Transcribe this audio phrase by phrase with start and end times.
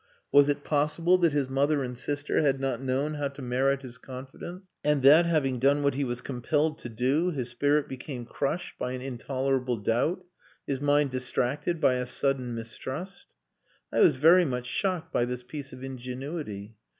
[0.31, 3.99] Was it possible that his mother and sister had not known how to merit his
[3.99, 8.25] confidence; and that, after having done what he was compelled to do, his spirit became
[8.25, 10.25] crushed by an intolerable doubt,
[10.65, 13.27] his mind distracted by a sudden mistrust.
[13.93, 16.77] I was very much shocked by this piece of ingenuity.